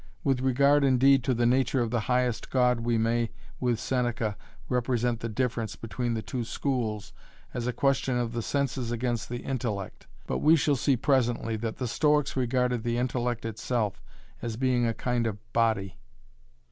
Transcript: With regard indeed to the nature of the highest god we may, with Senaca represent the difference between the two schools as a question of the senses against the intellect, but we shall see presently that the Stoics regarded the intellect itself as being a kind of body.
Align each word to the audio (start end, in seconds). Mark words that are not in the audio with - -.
With 0.23 0.41
regard 0.41 0.83
indeed 0.83 1.23
to 1.25 1.35
the 1.35 1.45
nature 1.45 1.79
of 1.79 1.91
the 1.91 1.99
highest 1.99 2.49
god 2.49 2.79
we 2.79 2.97
may, 2.97 3.29
with 3.59 3.79
Senaca 3.79 4.35
represent 4.67 5.19
the 5.19 5.29
difference 5.29 5.75
between 5.75 6.15
the 6.15 6.23
two 6.23 6.43
schools 6.43 7.13
as 7.53 7.67
a 7.67 7.71
question 7.71 8.17
of 8.17 8.33
the 8.33 8.41
senses 8.41 8.91
against 8.91 9.29
the 9.29 9.43
intellect, 9.43 10.07
but 10.25 10.39
we 10.39 10.55
shall 10.55 10.75
see 10.75 10.97
presently 10.97 11.55
that 11.57 11.77
the 11.77 11.87
Stoics 11.87 12.35
regarded 12.35 12.81
the 12.81 12.97
intellect 12.97 13.45
itself 13.45 14.01
as 14.41 14.57
being 14.57 14.87
a 14.87 14.95
kind 14.95 15.27
of 15.27 15.37
body. 15.53 15.99